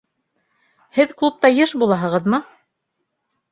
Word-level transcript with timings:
Һеҙ 0.99 1.13
клубта 1.19 1.53
йыш 1.59 1.75
булаһығыҙмы? 1.83 2.43